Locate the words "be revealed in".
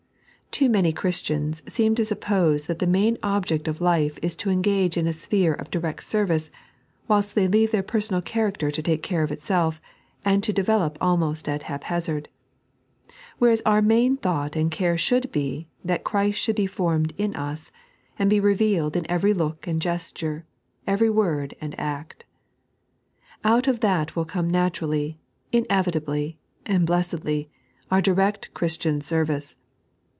18.29-19.09